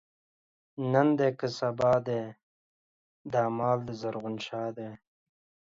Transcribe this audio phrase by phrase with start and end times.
[0.91, 2.21] نن دی که سبا دی،
[3.31, 4.89] دا مال دَ زرغون شاه دی